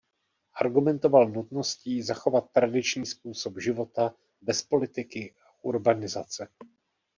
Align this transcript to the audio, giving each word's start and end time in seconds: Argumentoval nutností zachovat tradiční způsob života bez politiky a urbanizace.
Argumentoval 0.53 1.29
nutností 1.29 2.01
zachovat 2.01 2.51
tradiční 2.51 3.05
způsob 3.05 3.53
života 3.59 4.13
bez 4.41 4.63
politiky 4.63 5.35
a 5.47 5.63
urbanizace. 5.63 6.47